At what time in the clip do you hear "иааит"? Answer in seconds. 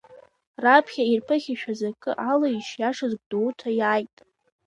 3.79-4.15